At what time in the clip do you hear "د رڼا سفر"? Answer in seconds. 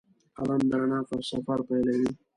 0.69-1.59